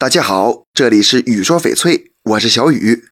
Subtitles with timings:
[0.00, 3.06] 大家好，这里是雨说翡翠，我是小雨。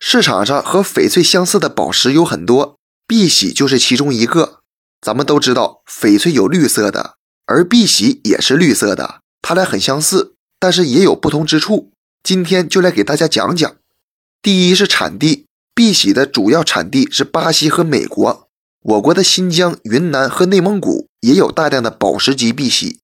[0.00, 2.76] 市场上和翡翠相似的宝石有很多，
[3.06, 4.58] 碧玺就是其中一个。
[5.00, 7.14] 咱们都知道，翡翠有绿色的，
[7.46, 11.92] 而碧玺也是绿色的，它俩很相似，但是也有不同之处。
[12.24, 13.76] 今天就来给大家讲讲。
[14.42, 18.48] 第一是产地，碧玺的主要产地是巴西和美国，
[18.82, 22.98] 我国的新疆、云南和内蒙古也有大量的宝石级碧玺。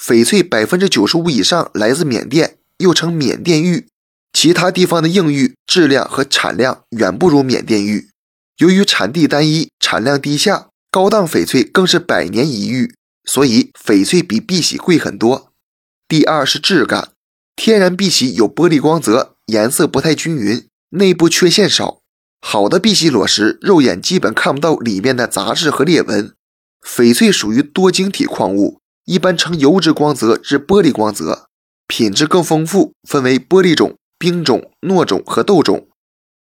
[0.00, 2.58] 翡翠百分之九十五以上来自缅甸。
[2.78, 3.88] 又称缅甸玉，
[4.32, 8.10] 其他地方的硬玉质量和产量远不如缅甸玉。
[8.58, 12.94] 由于产地单一、产量低下，高档翡翠更是百年一遇，
[13.24, 15.52] 所以翡翠比碧玺贵很多。
[16.08, 17.12] 第二是质感，
[17.54, 22.00] 天然碧玺有玻璃光泽，颜色不太均匀，内部缺陷少。
[22.40, 26.32] 好的碧玺裸石，肉眼基本看不到里面的杂质和裂纹。
[26.86, 31.48] 翡翠属于多晶体矿物，一般呈油脂光泽至玻璃光泽。
[31.86, 35.88] 品质更丰富，分为玻璃种、冰种、糯种和豆种。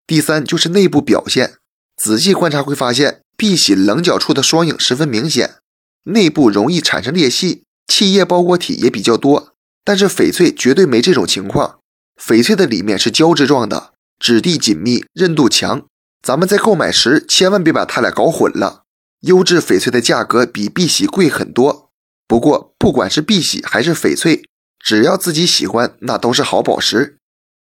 [0.06, 1.54] 第三就是内部表现，
[1.96, 5.56] 仔细观察会发现，碧玺棱角处的双影十分明显，
[6.04, 9.54] 内部容易产生裂隙，气液包裹体也比较多。
[9.84, 11.80] 但是翡翠绝对没这种情况，
[12.18, 15.84] 翡翠的里面是胶质状的，质地紧密，韧度强。
[16.22, 18.84] 咱们在购买时千万别把它俩搞混了。
[19.20, 21.90] 优质翡翠的价格比碧玺贵很多，
[22.26, 24.42] 不过不管是碧玺还是翡翠。
[24.84, 27.16] 只要自己喜欢，那都是好宝石。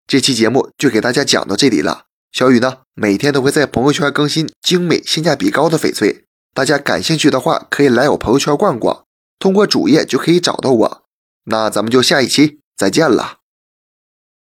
[0.05, 2.07] 这期节目就给大家讲到这里了。
[2.33, 9.05] 小雨呢，每天都会在朋友圈更新精美、性价比高的翡翠，大家感兴趣的话，可以来我朋友圈逛逛，
[9.39, 11.03] 通过主页就可以找到我。
[11.45, 13.37] 那咱们就下一期再见了。